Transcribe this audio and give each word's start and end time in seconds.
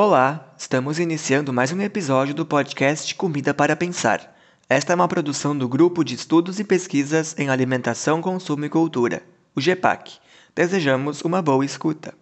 Olá, 0.00 0.54
estamos 0.56 1.00
iniciando 1.00 1.52
mais 1.52 1.72
um 1.72 1.80
episódio 1.80 2.32
do 2.32 2.46
podcast 2.46 3.12
Comida 3.16 3.52
para 3.52 3.74
Pensar. 3.74 4.32
Esta 4.68 4.92
é 4.92 4.94
uma 4.94 5.08
produção 5.08 5.58
do 5.58 5.68
Grupo 5.68 6.04
de 6.04 6.14
Estudos 6.14 6.60
e 6.60 6.62
Pesquisas 6.62 7.34
em 7.36 7.48
Alimentação, 7.48 8.22
Consumo 8.22 8.64
e 8.64 8.68
Cultura, 8.68 9.24
o 9.56 9.60
GEPAC. 9.60 10.18
Desejamos 10.54 11.22
uma 11.22 11.42
boa 11.42 11.64
escuta. 11.64 12.14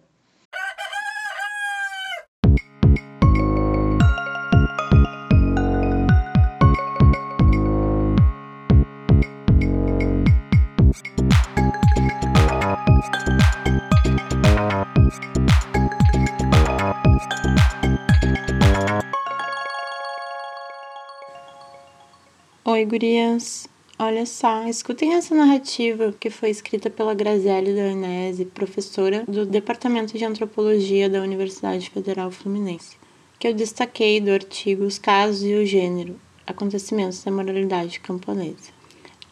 Oi, 22.77 22.85
gurias! 22.85 23.67
Olha 23.97 24.23
só, 24.27 24.67
escutem 24.67 25.15
essa 25.15 25.33
narrativa 25.33 26.13
que 26.19 26.29
foi 26.29 26.51
escrita 26.51 26.91
pela 26.91 27.15
Graziele 27.15 27.73
Danese, 27.73 28.45
professora 28.45 29.25
do 29.27 29.47
Departamento 29.47 30.15
de 30.15 30.23
Antropologia 30.23 31.09
da 31.09 31.23
Universidade 31.23 31.89
Federal 31.89 32.29
Fluminense, 32.29 32.95
que 33.39 33.47
eu 33.47 33.53
destaquei 33.55 34.21
do 34.21 34.29
artigo 34.29 34.83
Os 34.83 34.99
Casos 34.99 35.41
e 35.41 35.55
o 35.55 35.65
Gênero, 35.65 36.19
Acontecimentos 36.45 37.23
da 37.23 37.31
Moralidade 37.31 37.99
Camponesa. 37.99 38.69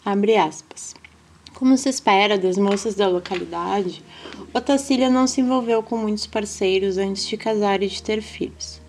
Abre 0.04 0.38
aspas. 0.38 0.96
Como 1.54 1.78
se 1.78 1.88
espera 1.88 2.40
das 2.40 2.58
moças 2.58 2.96
da 2.96 3.08
localidade, 3.08 4.04
Otacília 4.56 5.08
não 5.08 5.28
se 5.28 5.42
envolveu 5.42 5.84
com 5.84 5.98
muitos 5.98 6.26
parceiros 6.26 6.98
antes 6.98 7.28
de 7.28 7.38
casar 7.38 7.84
e 7.84 7.90
de 7.90 8.02
ter 8.02 8.24
filhos. 8.24 8.82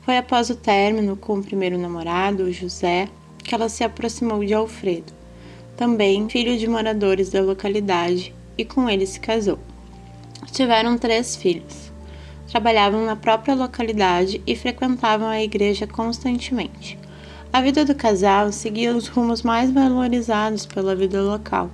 Foi 0.00 0.16
após 0.16 0.50
o 0.50 0.56
término 0.56 1.16
com 1.16 1.38
o 1.38 1.44
primeiro 1.44 1.78
namorado, 1.78 2.52
José, 2.52 3.08
que 3.42 3.54
ela 3.54 3.68
se 3.68 3.84
aproximou 3.84 4.44
de 4.44 4.54
Alfredo, 4.54 5.12
também 5.76 6.28
filho 6.28 6.56
de 6.56 6.68
moradores 6.68 7.30
da 7.30 7.40
localidade, 7.40 8.34
e 8.56 8.64
com 8.64 8.88
ele 8.88 9.06
se 9.06 9.18
casou. 9.18 9.58
Tiveram 10.52 10.98
três 10.98 11.34
filhos. 11.34 11.90
Trabalhavam 12.48 13.04
na 13.06 13.16
própria 13.16 13.54
localidade 13.54 14.42
e 14.46 14.54
frequentavam 14.54 15.28
a 15.28 15.42
igreja 15.42 15.86
constantemente. 15.86 16.98
A 17.52 17.60
vida 17.60 17.84
do 17.84 17.94
casal 17.94 18.52
seguia 18.52 18.94
os 18.94 19.08
rumos 19.08 19.42
mais 19.42 19.70
valorizados 19.70 20.66
pela 20.66 20.94
vida 20.94 21.22
local, 21.22 21.70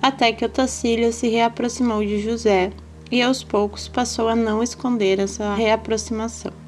até 0.00 0.32
que 0.32 0.44
Otacília 0.44 1.12
se 1.12 1.28
reaproximou 1.28 2.04
de 2.04 2.20
José 2.20 2.72
e 3.10 3.22
aos 3.22 3.44
poucos 3.44 3.88
passou 3.88 4.28
a 4.28 4.34
não 4.34 4.62
esconder 4.62 5.18
essa 5.18 5.54
reaproximação. 5.54 6.61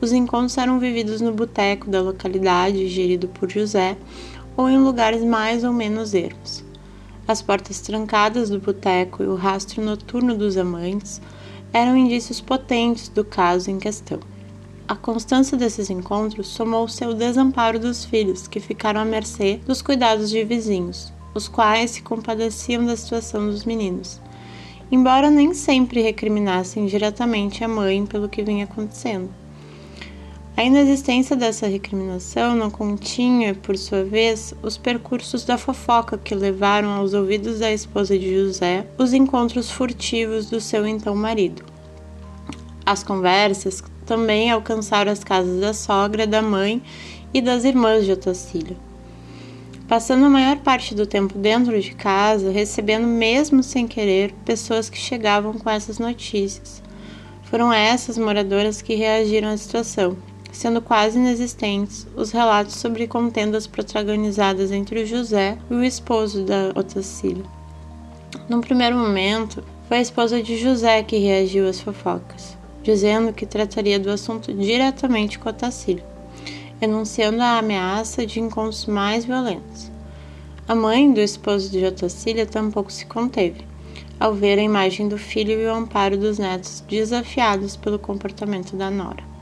Os 0.00 0.12
encontros 0.12 0.58
eram 0.58 0.78
vividos 0.78 1.20
no 1.20 1.32
boteco 1.32 1.90
da 1.90 2.02
localidade, 2.02 2.88
gerido 2.88 3.28
por 3.28 3.50
José, 3.50 3.96
ou 4.56 4.68
em 4.68 4.78
lugares 4.78 5.22
mais 5.22 5.64
ou 5.64 5.72
menos 5.72 6.14
ermos. 6.14 6.64
As 7.26 7.40
portas 7.40 7.80
trancadas 7.80 8.50
do 8.50 8.60
boteco 8.60 9.22
e 9.22 9.26
o 9.26 9.34
rastro 9.34 9.82
noturno 9.82 10.36
dos 10.36 10.56
amantes 10.56 11.22
eram 11.72 11.96
indícios 11.96 12.40
potentes 12.40 13.08
do 13.08 13.24
caso 13.24 13.70
em 13.70 13.78
questão. 13.78 14.20
A 14.86 14.94
constância 14.94 15.56
desses 15.56 15.88
encontros 15.88 16.48
somou-se 16.48 17.02
ao 17.02 17.14
desamparo 17.14 17.78
dos 17.78 18.04
filhos, 18.04 18.46
que 18.46 18.60
ficaram 18.60 19.00
à 19.00 19.04
mercê 19.04 19.58
dos 19.66 19.80
cuidados 19.80 20.28
de 20.28 20.44
vizinhos, 20.44 21.10
os 21.34 21.48
quais 21.48 21.92
se 21.92 22.02
compadeciam 22.02 22.84
da 22.84 22.94
situação 22.94 23.46
dos 23.46 23.64
meninos, 23.64 24.20
embora 24.92 25.30
nem 25.30 25.54
sempre 25.54 26.02
recriminassem 26.02 26.84
diretamente 26.84 27.64
a 27.64 27.68
mãe 27.68 28.04
pelo 28.04 28.28
que 28.28 28.42
vinha 28.42 28.64
acontecendo. 28.64 29.30
A 30.56 30.62
inexistência 30.62 31.34
dessa 31.34 31.66
recriminação 31.66 32.54
não 32.54 32.70
continha, 32.70 33.56
por 33.56 33.76
sua 33.76 34.04
vez, 34.04 34.54
os 34.62 34.78
percursos 34.78 35.44
da 35.44 35.58
fofoca 35.58 36.16
que 36.16 36.32
levaram 36.32 36.90
aos 36.90 37.12
ouvidos 37.12 37.58
da 37.58 37.72
esposa 37.72 38.16
de 38.16 38.32
José 38.32 38.86
os 38.96 39.12
encontros 39.12 39.68
furtivos 39.68 40.48
do 40.48 40.60
seu 40.60 40.86
então 40.86 41.16
marido. 41.16 41.64
As 42.86 43.02
conversas 43.02 43.82
também 44.06 44.48
alcançaram 44.48 45.10
as 45.10 45.24
casas 45.24 45.60
da 45.60 45.74
sogra, 45.74 46.24
da 46.24 46.40
mãe 46.40 46.80
e 47.32 47.40
das 47.40 47.64
irmãs 47.64 48.04
de 48.04 48.12
Otacílio. 48.12 48.76
Passando 49.88 50.24
a 50.26 50.30
maior 50.30 50.58
parte 50.58 50.94
do 50.94 51.04
tempo 51.04 51.36
dentro 51.36 51.80
de 51.80 51.96
casa, 51.96 52.52
recebendo 52.52 53.08
mesmo 53.08 53.60
sem 53.60 53.88
querer 53.88 54.32
pessoas 54.44 54.88
que 54.88 54.98
chegavam 54.98 55.54
com 55.54 55.68
essas 55.68 55.98
notícias. 55.98 56.80
Foram 57.42 57.72
essas 57.72 58.16
moradoras 58.16 58.80
que 58.80 58.94
reagiram 58.94 59.48
à 59.48 59.56
situação 59.56 60.16
sendo 60.54 60.80
quase 60.80 61.18
inexistentes 61.18 62.06
os 62.16 62.30
relatos 62.30 62.76
sobre 62.76 63.06
contendas 63.06 63.66
protagonizadas 63.66 64.70
entre 64.70 65.04
José 65.04 65.58
e 65.68 65.74
o 65.74 65.82
esposo 65.82 66.44
da 66.44 66.72
Otacília. 66.74 67.44
Num 68.48 68.60
primeiro 68.60 68.96
momento, 68.96 69.64
foi 69.88 69.98
a 69.98 70.02
esposa 70.02 70.42
de 70.42 70.56
José 70.56 71.02
que 71.02 71.18
reagiu 71.18 71.68
às 71.68 71.80
fofocas, 71.80 72.56
dizendo 72.82 73.32
que 73.32 73.44
trataria 73.44 73.98
do 73.98 74.10
assunto 74.10 74.52
diretamente 74.52 75.38
com 75.38 75.48
Otacília, 75.48 76.04
enunciando 76.80 77.42
a 77.42 77.58
ameaça 77.58 78.24
de 78.24 78.40
encontros 78.40 78.86
mais 78.86 79.24
violentos. 79.24 79.90
A 80.66 80.74
mãe 80.74 81.12
do 81.12 81.20
esposo 81.20 81.70
de 81.70 81.84
Otacília 81.84 82.46
tampouco 82.46 82.92
se 82.92 83.04
conteve, 83.06 83.66
ao 84.18 84.32
ver 84.32 84.58
a 84.58 84.62
imagem 84.62 85.08
do 85.08 85.18
filho 85.18 85.60
e 85.60 85.66
o 85.66 85.74
amparo 85.74 86.16
dos 86.16 86.38
netos 86.38 86.82
desafiados 86.88 87.76
pelo 87.76 87.98
comportamento 87.98 88.76
da 88.76 88.90
nora. 88.90 89.33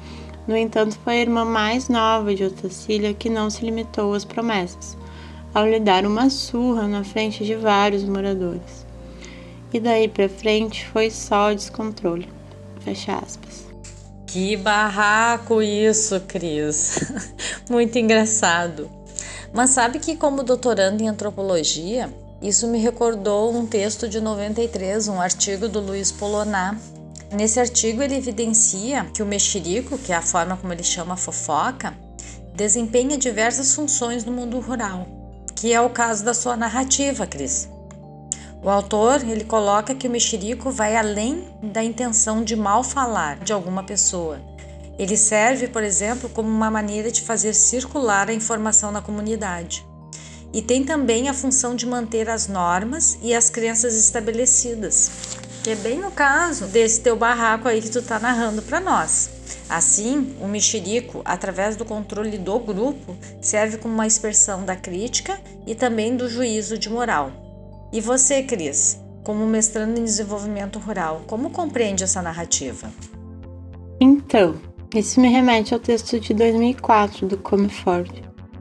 No 0.46 0.56
entanto, 0.56 0.98
foi 1.04 1.14
a 1.14 1.20
irmã 1.20 1.44
mais 1.44 1.88
nova 1.88 2.34
de 2.34 2.44
Otacília 2.44 3.14
que 3.14 3.30
não 3.30 3.48
se 3.48 3.64
limitou 3.64 4.12
às 4.14 4.24
promessas, 4.24 4.96
ao 5.54 5.66
lhe 5.66 5.78
dar 5.78 6.04
uma 6.04 6.28
surra 6.30 6.88
na 6.88 7.04
frente 7.04 7.44
de 7.44 7.54
vários 7.54 8.02
moradores. 8.04 8.84
E 9.72 9.78
daí 9.80 10.08
para 10.08 10.28
frente 10.28 10.86
foi 10.88 11.10
só 11.10 11.52
descontrole. 11.52 12.28
Fecha 12.80 13.14
aspas. 13.14 13.66
Que 14.26 14.56
barraco 14.56 15.62
isso, 15.62 16.18
Cris. 16.20 16.98
Muito 17.70 17.98
engraçado. 17.98 18.90
Mas 19.52 19.70
sabe 19.70 19.98
que 19.98 20.16
como 20.16 20.42
doutorando 20.42 21.02
em 21.02 21.08
antropologia, 21.08 22.12
isso 22.40 22.66
me 22.66 22.78
recordou 22.78 23.54
um 23.54 23.66
texto 23.66 24.08
de 24.08 24.20
93, 24.20 25.06
um 25.08 25.20
artigo 25.20 25.68
do 25.68 25.80
Luiz 25.80 26.10
Poloná, 26.10 26.76
Nesse 27.32 27.58
artigo, 27.58 28.02
ele 28.02 28.16
evidencia 28.16 29.06
que 29.06 29.22
o 29.22 29.26
mexerico, 29.26 29.96
que 29.96 30.12
é 30.12 30.16
a 30.16 30.20
forma 30.20 30.54
como 30.54 30.70
ele 30.70 30.82
chama 30.82 31.14
a 31.14 31.16
fofoca, 31.16 31.94
desempenha 32.54 33.16
diversas 33.16 33.74
funções 33.74 34.22
no 34.22 34.32
mundo 34.32 34.60
rural, 34.60 35.06
que 35.56 35.72
é 35.72 35.80
o 35.80 35.88
caso 35.88 36.22
da 36.22 36.34
sua 36.34 36.58
narrativa, 36.58 37.26
Cris. 37.26 37.70
O 38.62 38.68
autor 38.68 39.22
ele 39.26 39.44
coloca 39.44 39.94
que 39.94 40.06
o 40.06 40.10
mexerico 40.10 40.70
vai 40.70 40.94
além 40.94 41.48
da 41.62 41.82
intenção 41.82 42.44
de 42.44 42.54
mal 42.54 42.84
falar 42.84 43.38
de 43.38 43.50
alguma 43.50 43.82
pessoa. 43.82 44.38
Ele 44.98 45.16
serve, 45.16 45.68
por 45.68 45.82
exemplo, 45.82 46.28
como 46.28 46.50
uma 46.50 46.70
maneira 46.70 47.10
de 47.10 47.22
fazer 47.22 47.54
circular 47.54 48.28
a 48.28 48.34
informação 48.34 48.92
na 48.92 49.00
comunidade. 49.00 49.86
E 50.52 50.60
tem 50.60 50.84
também 50.84 51.30
a 51.30 51.34
função 51.34 51.74
de 51.74 51.86
manter 51.86 52.28
as 52.28 52.46
normas 52.46 53.16
e 53.22 53.34
as 53.34 53.48
crenças 53.48 53.96
estabelecidas, 53.96 55.10
que 55.62 55.70
é 55.70 55.76
bem 55.76 56.04
o 56.04 56.10
caso 56.10 56.66
desse 56.66 57.00
teu 57.00 57.16
barraco 57.16 57.68
aí 57.68 57.80
que 57.80 57.88
tu 57.88 58.02
tá 58.02 58.18
narrando 58.18 58.60
para 58.62 58.80
nós. 58.80 59.30
Assim, 59.68 60.34
o 60.40 60.48
mexerico, 60.48 61.22
através 61.24 61.76
do 61.76 61.84
controle 61.84 62.36
do 62.36 62.58
grupo, 62.58 63.16
serve 63.40 63.76
como 63.76 63.94
uma 63.94 64.06
expressão 64.06 64.64
da 64.64 64.74
crítica 64.74 65.38
e 65.64 65.74
também 65.74 66.16
do 66.16 66.28
juízo 66.28 66.76
de 66.76 66.90
moral. 66.90 67.30
E 67.92 68.00
você, 68.00 68.42
Cris, 68.42 69.00
como 69.22 69.46
mestrando 69.46 70.00
em 70.00 70.04
desenvolvimento 70.04 70.80
rural, 70.80 71.22
como 71.28 71.50
compreende 71.50 72.02
essa 72.02 72.20
narrativa? 72.20 72.90
Então, 74.00 74.56
isso 74.92 75.20
me 75.20 75.28
remete 75.28 75.72
ao 75.72 75.78
texto 75.78 76.18
de 76.18 76.34
2004 76.34 77.28
do 77.28 77.38
Comefort, 77.38 78.10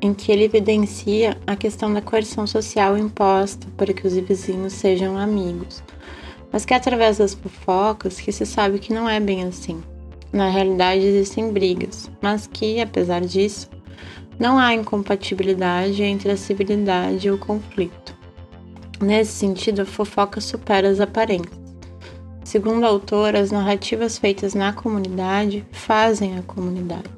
em 0.01 0.13
que 0.13 0.31
ele 0.31 0.43
evidencia 0.43 1.35
a 1.47 1.55
questão 1.55 1.91
da 1.91 2.01
coerção 2.01 2.45
social 2.45 2.95
imposta 2.95 3.67
para 3.75 3.91
que 3.91 4.05
os 4.05 4.13
vizinhos 4.13 4.73
sejam 4.73 5.17
amigos 5.17 5.81
mas 6.51 6.65
que 6.65 6.73
é 6.73 6.77
através 6.77 7.17
das 7.17 7.33
fofocas 7.33 8.19
que 8.19 8.31
se 8.31 8.45
sabe 8.45 8.79
que 8.79 8.93
não 8.93 9.07
é 9.07 9.19
bem 9.19 9.43
assim. 9.43 9.81
Na 10.33 10.49
realidade 10.49 11.01
existem 11.01 11.51
brigas, 11.51 12.09
mas 12.21 12.47
que, 12.47 12.79
apesar 12.79 13.21
disso, 13.21 13.69
não 14.39 14.57
há 14.57 14.73
incompatibilidade 14.73 16.01
entre 16.03 16.31
a 16.31 16.37
civilidade 16.37 17.27
e 17.27 17.31
o 17.31 17.37
conflito. 17.37 18.15
Nesse 19.01 19.31
sentido, 19.31 19.81
a 19.81 19.85
fofoca 19.85 20.39
supera 20.39 20.89
as 20.89 20.99
aparências. 20.99 21.59
Segundo 22.43 22.85
a 22.85 22.89
autora, 22.89 23.39
as 23.39 23.51
narrativas 23.51 24.17
feitas 24.17 24.53
na 24.53 24.73
comunidade 24.73 25.65
fazem 25.71 26.37
a 26.37 26.41
comunidade. 26.41 27.09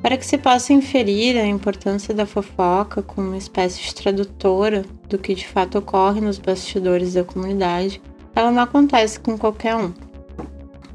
Para 0.00 0.16
que 0.16 0.24
se 0.24 0.38
possa 0.38 0.72
inferir 0.72 1.36
a 1.36 1.46
importância 1.46 2.14
da 2.14 2.24
fofoca 2.24 3.02
como 3.02 3.28
uma 3.28 3.36
espécie 3.36 3.82
de 3.82 3.94
tradutora 3.94 4.84
do 5.08 5.18
que 5.18 5.34
de 5.34 5.46
fato 5.46 5.78
ocorre 5.78 6.20
nos 6.20 6.38
bastidores 6.38 7.14
da 7.14 7.24
comunidade, 7.24 8.00
ela 8.38 8.52
não 8.52 8.62
acontece 8.62 9.18
com 9.18 9.36
qualquer 9.36 9.74
um. 9.74 9.92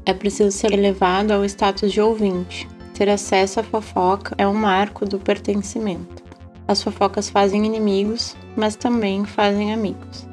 é 0.06 0.14
preciso 0.14 0.50
ser 0.50 0.72
elevado 0.72 1.30
ao 1.30 1.44
status 1.44 1.92
de 1.92 2.00
ouvinte. 2.00 2.66
Ter 2.94 3.10
acesso 3.10 3.60
à 3.60 3.62
fofoca 3.62 4.34
é 4.38 4.48
um 4.48 4.54
marco 4.54 5.04
do 5.04 5.18
pertencimento. 5.18 6.24
As 6.66 6.82
fofocas 6.82 7.28
fazem 7.28 7.66
inimigos, 7.66 8.34
mas 8.56 8.76
também 8.76 9.26
fazem 9.26 9.74
amigos. 9.74 10.26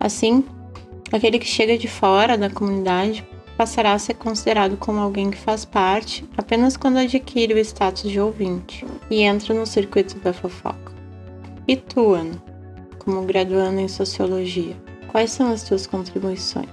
Assim, 0.00 0.42
aquele 1.12 1.38
que 1.38 1.46
chega 1.46 1.76
de 1.76 1.88
fora 1.88 2.38
da 2.38 2.48
comunidade 2.48 3.22
passará 3.58 3.92
a 3.92 3.98
ser 3.98 4.14
considerado 4.14 4.78
como 4.78 4.98
alguém 4.98 5.30
que 5.30 5.36
faz 5.36 5.66
parte 5.66 6.26
apenas 6.38 6.74
quando 6.74 6.96
adquire 6.96 7.52
o 7.52 7.58
status 7.58 8.10
de 8.10 8.18
ouvinte 8.18 8.86
e 9.10 9.20
entra 9.20 9.52
no 9.52 9.66
circuito 9.66 10.18
da 10.20 10.32
fofoca. 10.32 10.94
E 11.68 11.76
tu, 11.76 12.14
Ana, 12.14 12.42
como 12.98 13.20
graduando 13.26 13.78
em 13.78 13.88
sociologia, 13.88 14.85
quais 15.16 15.30
são 15.30 15.50
as 15.50 15.62
tuas 15.62 15.86
contribuições? 15.86 16.68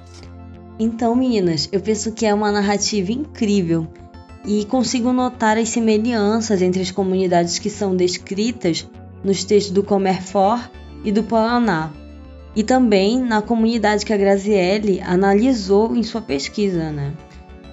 Então, 0.77 1.15
meninas, 1.15 1.69
eu 1.71 1.79
penso 1.79 2.11
que 2.11 2.25
é 2.25 2.33
uma 2.33 2.51
narrativa 2.51 3.09
incrível 3.09 3.87
e 4.45 4.65
consigo 4.65 5.13
notar 5.13 5.57
as 5.57 5.69
semelhanças 5.69 6.61
entre 6.61 6.81
as 6.81 6.91
comunidades 6.91 7.57
que 7.57 7.69
são 7.69 7.95
descritas 7.95 8.85
nos 9.23 9.45
textos 9.45 9.71
do 9.71 9.81
Comerfor 9.81 10.59
e 11.05 11.11
do 11.13 11.23
Paraná, 11.23 11.93
e 12.53 12.63
também 12.63 13.17
na 13.17 13.41
comunidade 13.41 14.05
que 14.05 14.11
a 14.11 14.17
Graziele 14.17 14.99
analisou 14.99 15.95
em 15.95 16.03
sua 16.03 16.21
pesquisa. 16.21 16.91
Né? 16.91 17.13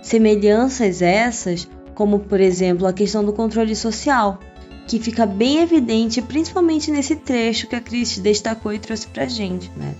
Semelhanças 0.01 1.03
essas, 1.03 1.69
como 1.97 2.21
por 2.21 2.41
exemplo 2.41 2.87
a 2.87 2.93
questão 2.93 3.25
do 3.25 3.33
controle 3.33 3.75
social, 3.75 4.39
que 4.87 5.01
fica 5.01 5.27
bem 5.27 5.59
evidente 5.59 6.23
principalmente 6.23 6.93
nesse 6.93 7.17
trecho 7.17 7.67
que 7.67 7.75
a 7.75 7.81
Cris 7.81 8.19
destacou 8.19 8.73
e 8.73 8.79
trouxe 8.79 9.09
pra 9.09 9.27
gente. 9.27 9.69
Né? 9.77 9.97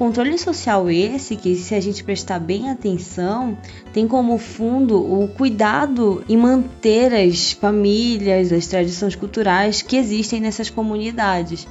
Controle 0.00 0.38
social 0.38 0.88
esse 0.88 1.36
que, 1.36 1.54
se 1.54 1.74
a 1.74 1.80
gente 1.80 2.02
prestar 2.02 2.38
bem 2.38 2.70
atenção, 2.70 3.58
tem 3.92 4.08
como 4.08 4.38
fundo 4.38 4.96
o 4.96 5.28
cuidado 5.28 6.24
em 6.26 6.38
manter 6.38 7.12
as 7.12 7.52
famílias, 7.52 8.50
as 8.50 8.66
tradições 8.66 9.14
culturais 9.14 9.82
que 9.82 9.98
existem 9.98 10.40
nessas 10.40 10.70
comunidades, 10.70 11.68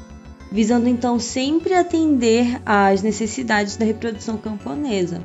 visando 0.51 0.87
então 0.87 1.17
sempre 1.17 1.73
atender 1.73 2.61
às 2.63 3.01
necessidades 3.01 3.77
da 3.77 3.85
reprodução 3.85 4.37
camponesa. 4.37 5.23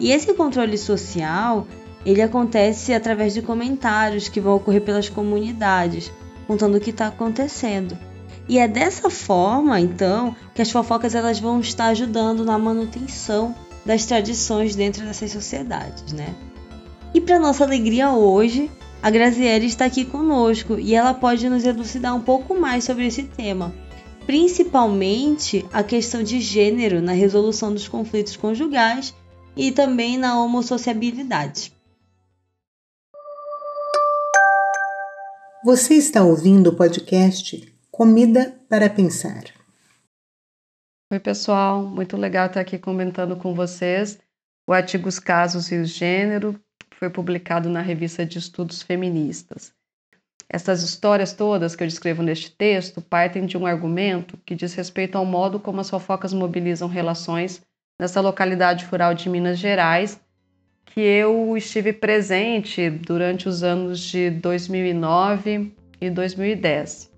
E 0.00 0.10
esse 0.10 0.32
controle 0.32 0.78
social, 0.78 1.66
ele 2.06 2.22
acontece 2.22 2.94
através 2.94 3.34
de 3.34 3.42
comentários 3.42 4.30
que 4.30 4.40
vão 4.40 4.56
ocorrer 4.56 4.80
pelas 4.80 5.10
comunidades, 5.10 6.10
contando 6.46 6.78
o 6.78 6.80
que 6.80 6.88
está 6.88 7.08
acontecendo. 7.08 7.98
E 8.50 8.58
é 8.58 8.66
dessa 8.66 9.08
forma, 9.08 9.78
então, 9.78 10.34
que 10.52 10.60
as 10.60 10.72
fofocas 10.72 11.14
elas 11.14 11.38
vão 11.38 11.60
estar 11.60 11.86
ajudando 11.86 12.44
na 12.44 12.58
manutenção 12.58 13.54
das 13.86 14.04
tradições 14.06 14.74
dentro 14.74 15.04
dessas 15.04 15.30
sociedades, 15.30 16.12
né? 16.12 16.34
E 17.14 17.20
para 17.20 17.38
nossa 17.38 17.62
alegria 17.62 18.10
hoje, 18.10 18.68
a 19.00 19.08
Graziele 19.08 19.66
está 19.66 19.84
aqui 19.84 20.04
conosco 20.04 20.80
e 20.80 20.96
ela 20.96 21.14
pode 21.14 21.48
nos 21.48 21.64
elucidar 21.64 22.12
um 22.12 22.20
pouco 22.20 22.58
mais 22.58 22.82
sobre 22.82 23.06
esse 23.06 23.22
tema, 23.22 23.72
principalmente 24.26 25.64
a 25.72 25.84
questão 25.84 26.20
de 26.20 26.40
gênero 26.40 27.00
na 27.00 27.12
resolução 27.12 27.72
dos 27.72 27.86
conflitos 27.86 28.34
conjugais 28.34 29.14
e 29.56 29.70
também 29.70 30.18
na 30.18 30.42
homossociabilidade. 30.42 31.72
Você 35.64 35.94
está 35.94 36.24
ouvindo 36.24 36.70
o 36.70 36.74
podcast 36.74 37.69
Comida 38.00 38.58
para 38.66 38.88
pensar. 38.88 39.44
Oi, 41.12 41.20
pessoal, 41.20 41.82
muito 41.82 42.16
legal 42.16 42.46
estar 42.46 42.60
aqui 42.62 42.78
comentando 42.78 43.36
com 43.36 43.54
vocês. 43.54 44.18
O 44.66 44.72
artigo 44.72 45.06
Os 45.06 45.18
Casos 45.18 45.70
e 45.70 45.76
o 45.76 45.84
Gênero 45.84 46.58
foi 46.94 47.10
publicado 47.10 47.68
na 47.68 47.82
revista 47.82 48.24
de 48.24 48.38
Estudos 48.38 48.80
Feministas. 48.80 49.74
Essas 50.48 50.82
histórias 50.82 51.34
todas 51.34 51.76
que 51.76 51.82
eu 51.82 51.86
descrevo 51.86 52.22
neste 52.22 52.50
texto 52.50 53.02
partem 53.02 53.44
de 53.44 53.58
um 53.58 53.66
argumento 53.66 54.38
que 54.46 54.54
diz 54.54 54.72
respeito 54.72 55.18
ao 55.18 55.26
modo 55.26 55.60
como 55.60 55.82
as 55.82 55.90
fofocas 55.90 56.32
mobilizam 56.32 56.88
relações 56.88 57.60
nessa 58.00 58.22
localidade 58.22 58.86
rural 58.86 59.12
de 59.12 59.28
Minas 59.28 59.58
Gerais, 59.58 60.18
que 60.86 61.02
eu 61.02 61.54
estive 61.54 61.92
presente 61.92 62.88
durante 62.88 63.46
os 63.46 63.62
anos 63.62 64.00
de 64.00 64.30
2009 64.30 65.70
e 66.00 66.08
2010. 66.08 67.09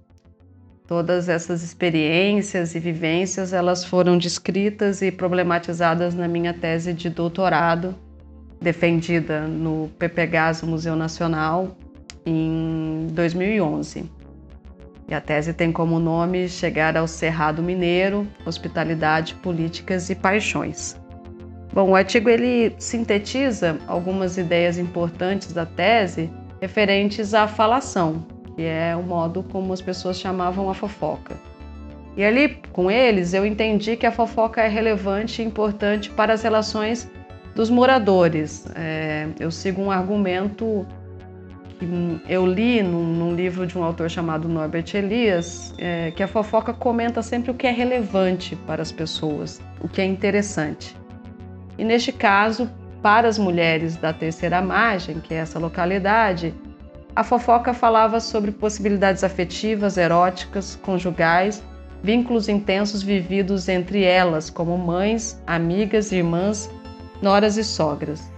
Todas 0.93 1.31
essas 1.31 1.63
experiências 1.63 2.75
e 2.75 2.79
vivências, 2.79 3.55
elas 3.55 3.83
foram 3.83 4.19
descritas 4.19 5.01
e 5.01 5.11
problematizadas 5.11 6.15
na 6.15 6.29
minha 6.29 6.53
tese 6.53 6.93
de 6.93 7.09
doutorado, 7.09 7.95
defendida 8.61 9.49
no 9.49 9.89
PPGAS 9.99 10.61
Museu 10.61 10.95
Nacional 10.95 11.75
em 12.27 13.07
2011. 13.11 14.05
E 15.09 15.15
a 15.15 15.21
tese 15.23 15.55
tem 15.55 15.73
como 15.73 15.99
nome 15.99 16.47
Chegar 16.47 16.95
ao 16.95 17.09
Cerrado 17.09 17.63
Mineiro, 17.63 18.29
Hospitalidade, 18.45 19.35
Políticas 19.37 20.11
e 20.11 20.15
Paixões. 20.15 20.95
Bom, 21.73 21.89
o 21.89 21.97
artigo 21.97 22.29
ele 22.29 22.75
sintetiza 22.77 23.79
algumas 23.87 24.37
ideias 24.37 24.77
importantes 24.77 25.55
da 25.55 25.65
tese 25.65 26.31
referentes 26.61 27.33
à 27.33 27.49
falação, 27.49 28.27
que 28.55 28.63
é 28.63 28.95
o 28.97 29.03
modo 29.03 29.43
como 29.43 29.73
as 29.73 29.81
pessoas 29.81 30.19
chamavam 30.19 30.69
a 30.69 30.75
fofoca. 30.75 31.37
E 32.17 32.25
ali, 32.25 32.61
com 32.73 32.91
eles, 32.91 33.33
eu 33.33 33.47
entendi 33.47 33.97
que 33.97 34.05
a 34.05 34.13
fofoca 34.13 34.61
é 34.61 34.69
relevante 34.69 35.41
e 35.41 35.45
importante 35.45 36.11
para 36.11 36.35
as 36.35 36.43
relações 36.43 37.11
dos 37.55 37.71
moradores. 37.71 38.67
É, 38.75 39.29
eu 39.41 39.51
sigo 39.51 39.81
um 39.81 39.91
argumento 39.91 40.87
que 41.79 42.23
eu 42.29 42.47
li 42.47 42.83
num, 42.83 43.03
num, 43.03 43.35
livro 43.35 43.67
de 43.67 43.79
um 43.79 43.83
autor 43.83 44.11
chamado 44.11 44.49
Norbert 44.49 44.95
Elias, 44.95 45.75
é, 45.79 46.11
que 46.11 46.23
a 46.23 46.29
fofoca 46.29 46.73
comenta 46.75 47.23
sempre 47.23 47.51
o 47.51 47.55
que 47.55 47.67
é 47.67 47.71
relevante 47.71 48.55
para 48.55 48.83
as 48.83 48.93
pessoas, 48.93 49.61
o 49.81 49.89
que 49.89 50.01
é 50.01 50.05
interessante. 50.05 50.95
E 51.79 51.85
neste 51.85 52.13
caso, 52.13 52.71
para 53.03 53.27
as 53.27 53.39
mulheres 53.39 53.97
da 53.97 54.13
terceira 54.13 54.61
margem, 54.61 55.19
que 55.19 55.33
é 55.35 55.39
essa 55.39 55.59
localidade, 55.59 56.55
a 57.15 57.23
fofoca 57.23 57.75
falava 57.75 58.21
sobre 58.21 58.51
possibilidades 58.51 59.23
afetivas, 59.23 59.97
eróticas, 59.99 60.77
conjugais, 60.83 61.63
vínculos 62.03 62.49
intensos 62.49 63.03
vividos 63.03 63.69
entre 63.69 64.03
elas, 64.03 64.49
como 64.49 64.77
mães, 64.79 65.41
amigas, 65.47 66.11
irmãs, 66.11 66.71
noras 67.21 67.57
e 67.57 67.65
sogras. 67.65 68.33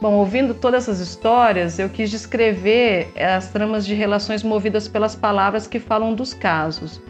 Bom, 0.00 0.14
ouvindo 0.14 0.52
todas 0.52 0.84
essas 0.84 1.00
histórias, 1.00 1.78
eu 1.78 1.88
quis 1.88 2.10
descrever 2.10 3.10
as 3.16 3.48
tramas 3.48 3.86
de 3.86 3.94
relações 3.94 4.42
movidas 4.42 4.86
pelas 4.86 5.16
palavras 5.16 5.66
que 5.66 5.80
falam 5.80 6.14
dos 6.14 6.34
casos, 6.34 7.00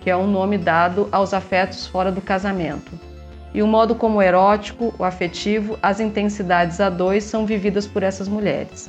que 0.00 0.08
é 0.08 0.16
um 0.16 0.28
nome 0.28 0.56
dado 0.56 1.08
aos 1.10 1.34
afetos 1.34 1.86
fora 1.86 2.12
do 2.12 2.20
casamento, 2.20 2.92
e 3.52 3.60
o 3.60 3.66
modo 3.66 3.94
como 3.96 4.18
o 4.18 4.22
erótico, 4.22 4.94
o 4.98 5.04
afetivo, 5.04 5.76
as 5.82 5.98
intensidades 5.98 6.80
a 6.80 6.88
dois 6.88 7.24
são 7.24 7.44
vividas 7.44 7.88
por 7.88 8.04
essas 8.04 8.28
mulheres. 8.28 8.88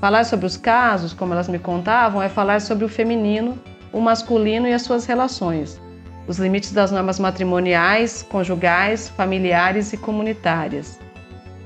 Falar 0.00 0.22
sobre 0.24 0.46
os 0.46 0.56
casos, 0.56 1.12
como 1.12 1.32
elas 1.32 1.48
me 1.48 1.58
contavam, 1.58 2.22
é 2.22 2.28
falar 2.28 2.60
sobre 2.60 2.84
o 2.84 2.88
feminino, 2.88 3.58
o 3.92 4.00
masculino 4.00 4.68
e 4.68 4.72
as 4.72 4.82
suas 4.82 5.04
relações, 5.04 5.80
os 6.28 6.38
limites 6.38 6.70
das 6.70 6.92
normas 6.92 7.18
matrimoniais, 7.18 8.22
conjugais, 8.22 9.08
familiares 9.08 9.92
e 9.92 9.96
comunitárias. 9.96 11.00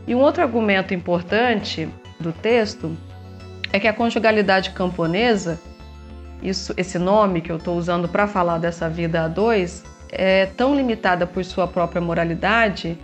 E 0.07 0.15
um 0.15 0.21
outro 0.21 0.43
argumento 0.43 0.95
importante 0.95 1.87
do 2.19 2.33
texto 2.33 2.97
é 3.71 3.79
que 3.79 3.87
a 3.87 3.93
conjugalidade 3.93 4.71
camponesa, 4.71 5.61
isso, 6.43 6.73
esse 6.79 6.99
nome 6.99 7.43
que 7.43 7.53
eu 7.53 7.57
estou 7.57 7.77
usando 7.77 8.09
para 8.09 8.27
falar 8.27 8.57
dessa 8.57 8.89
vida 8.89 9.25
a 9.25 9.29
dois, 9.29 9.85
é 10.11 10.47
tão 10.47 10.75
limitada 10.75 11.27
por 11.27 11.45
sua 11.45 11.69
própria 11.69 12.01
moralidade, 12.01 12.99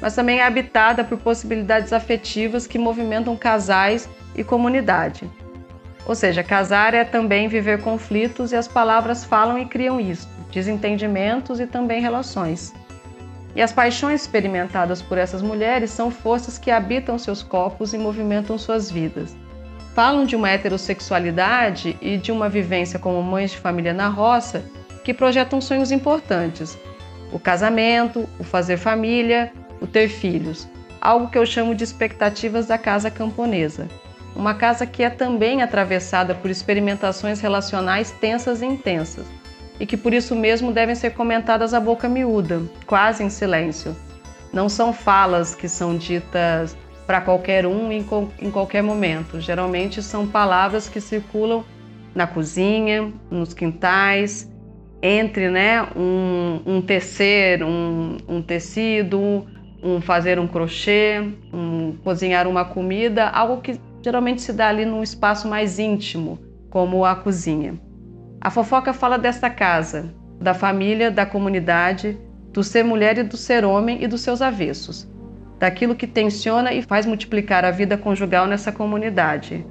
mas 0.00 0.14
também 0.14 0.38
é 0.38 0.46
habitada 0.46 1.04
por 1.04 1.18
possibilidades 1.18 1.92
afetivas 1.92 2.66
que 2.66 2.78
movimentam 2.78 3.36
casais 3.36 4.08
e 4.34 4.42
comunidade. 4.42 5.30
Ou 6.04 6.14
seja, 6.14 6.42
casar 6.42 6.94
é 6.94 7.04
também 7.04 7.48
viver 7.48 7.80
conflitos 7.80 8.52
e 8.52 8.56
as 8.56 8.66
palavras 8.66 9.24
falam 9.24 9.58
e 9.58 9.66
criam 9.66 10.00
isso, 10.00 10.28
desentendimentos 10.50 11.60
e 11.60 11.66
também 11.66 12.00
relações. 12.00 12.72
E 13.54 13.62
as 13.62 13.72
paixões 13.72 14.22
experimentadas 14.22 15.00
por 15.00 15.18
essas 15.18 15.42
mulheres 15.42 15.90
são 15.90 16.10
forças 16.10 16.58
que 16.58 16.70
habitam 16.70 17.18
seus 17.18 17.42
corpos 17.42 17.92
e 17.92 17.98
movimentam 17.98 18.58
suas 18.58 18.90
vidas. 18.90 19.36
Falam 19.94 20.24
de 20.24 20.34
uma 20.34 20.48
heterossexualidade 20.48 21.96
e 22.00 22.16
de 22.16 22.32
uma 22.32 22.48
vivência 22.48 22.98
como 22.98 23.22
mães 23.22 23.50
de 23.50 23.58
família 23.58 23.92
na 23.92 24.08
roça 24.08 24.64
que 25.04 25.12
projetam 25.12 25.60
sonhos 25.60 25.92
importantes: 25.92 26.78
o 27.30 27.38
casamento, 27.38 28.26
o 28.38 28.44
fazer 28.44 28.78
família, 28.78 29.52
o 29.82 29.86
ter 29.86 30.08
filhos, 30.08 30.66
algo 30.98 31.28
que 31.28 31.36
eu 31.36 31.44
chamo 31.44 31.74
de 31.74 31.84
expectativas 31.84 32.66
da 32.66 32.78
casa 32.78 33.10
camponesa 33.10 33.86
uma 34.34 34.54
casa 34.54 34.86
que 34.86 35.02
é 35.02 35.10
também 35.10 35.62
atravessada 35.62 36.34
por 36.34 36.50
experimentações 36.50 37.40
relacionais 37.40 38.10
tensas 38.10 38.62
e 38.62 38.66
intensas, 38.66 39.26
e 39.78 39.86
que 39.86 39.96
por 39.96 40.14
isso 40.14 40.34
mesmo 40.34 40.72
devem 40.72 40.94
ser 40.94 41.10
comentadas 41.10 41.74
à 41.74 41.80
boca 41.80 42.08
miúda, 42.08 42.62
quase 42.86 43.22
em 43.22 43.30
silêncio. 43.30 43.96
Não 44.52 44.68
são 44.68 44.92
falas 44.92 45.54
que 45.54 45.68
são 45.68 45.96
ditas 45.96 46.76
para 47.06 47.20
qualquer 47.20 47.66
um 47.66 47.90
em, 47.90 48.06
em 48.40 48.50
qualquer 48.50 48.82
momento. 48.82 49.40
Geralmente 49.40 50.02
são 50.02 50.26
palavras 50.26 50.88
que 50.88 51.00
circulam 51.00 51.64
na 52.14 52.26
cozinha, 52.26 53.12
nos 53.30 53.54
quintais, 53.54 54.50
entre 55.02 55.50
né, 55.50 55.82
um, 55.96 56.60
um 56.64 56.82
tecer 56.82 57.62
um, 57.64 58.18
um 58.28 58.42
tecido, 58.42 59.46
um 59.82 60.00
fazer 60.00 60.38
um 60.38 60.46
crochê, 60.46 61.32
um 61.52 61.96
cozinhar 62.04 62.46
uma 62.46 62.64
comida, 62.64 63.28
algo 63.28 63.60
que 63.60 63.80
geralmente 64.02 64.42
se 64.42 64.52
dá 64.52 64.68
ali 64.68 64.84
num 64.84 65.02
espaço 65.02 65.48
mais 65.48 65.78
íntimo, 65.78 66.38
como 66.68 67.04
a 67.04 67.14
cozinha. 67.14 67.80
A 68.40 68.50
fofoca 68.50 68.92
fala 68.92 69.18
desta 69.18 69.48
casa, 69.48 70.12
da 70.40 70.52
família, 70.52 71.10
da 71.10 71.24
comunidade, 71.24 72.18
do 72.52 72.64
ser 72.64 72.84
mulher 72.84 73.16
e 73.18 73.22
do 73.22 73.36
ser 73.36 73.64
homem 73.64 74.02
e 74.02 74.06
dos 74.06 74.20
seus 74.20 74.42
avessos, 74.42 75.08
daquilo 75.58 75.94
que 75.94 76.06
tensiona 76.06 76.72
e 76.72 76.82
faz 76.82 77.06
multiplicar 77.06 77.64
a 77.64 77.70
vida 77.70 77.96
conjugal 77.96 78.46
nessa 78.46 78.72
comunidade. 78.72 79.64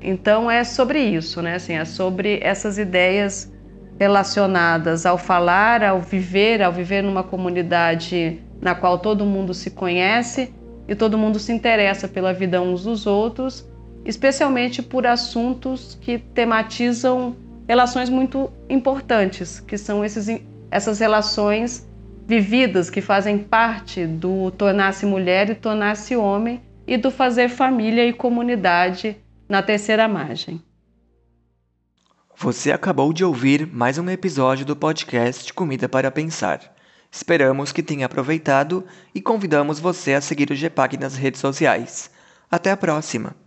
Então 0.00 0.50
é 0.50 0.64
sobre 0.64 1.00
isso, 1.00 1.42
né? 1.42 1.56
Assim, 1.56 1.74
é 1.74 1.84
sobre 1.84 2.38
essas 2.42 2.78
ideias 2.78 3.52
relacionadas 3.98 5.04
ao 5.04 5.18
falar, 5.18 5.82
ao 5.82 6.00
viver, 6.00 6.62
ao 6.62 6.72
viver 6.72 7.02
numa 7.02 7.22
comunidade 7.22 8.40
na 8.60 8.74
qual 8.74 8.98
todo 8.98 9.24
mundo 9.24 9.52
se 9.52 9.70
conhece 9.70 10.54
e 10.88 10.94
todo 10.94 11.18
mundo 11.18 11.38
se 11.38 11.52
interessa 11.52 12.08
pela 12.08 12.32
vida 12.32 12.60
uns 12.60 12.84
dos 12.84 13.06
outros, 13.06 13.68
especialmente 14.04 14.82
por 14.82 15.06
assuntos 15.06 15.98
que 16.00 16.18
tematizam 16.18 17.36
relações 17.68 18.08
muito 18.08 18.50
importantes, 18.68 19.60
que 19.60 19.78
são 19.78 20.04
esses, 20.04 20.26
essas 20.70 20.98
relações 20.98 21.86
vividas 22.26 22.90
que 22.90 23.00
fazem 23.00 23.38
parte 23.38 24.06
do 24.06 24.50
tornar-se 24.52 25.06
mulher 25.06 25.50
e 25.50 25.54
tornar-se 25.54 26.16
homem 26.16 26.60
e 26.86 26.96
do 26.96 27.10
fazer 27.10 27.48
família 27.48 28.06
e 28.06 28.12
comunidade 28.12 29.16
na 29.48 29.62
terceira 29.62 30.08
margem. 30.08 30.62
Você 32.36 32.72
acabou 32.72 33.12
de 33.12 33.24
ouvir 33.24 33.66
mais 33.66 33.98
um 33.98 34.08
episódio 34.10 34.64
do 34.66 34.74
podcast 34.74 35.52
Comida 35.52 35.88
para 35.88 36.10
Pensar. 36.10 36.74
Esperamos 37.10 37.70
que 37.70 37.82
tenha 37.82 38.06
aproveitado 38.06 38.84
e 39.14 39.20
convidamos 39.20 39.78
você 39.78 40.14
a 40.14 40.20
seguir 40.20 40.50
o 40.50 40.56
GPAC 40.56 40.96
nas 40.96 41.14
redes 41.14 41.40
sociais. 41.40 42.10
Até 42.50 42.70
a 42.70 42.76
próxima! 42.76 43.41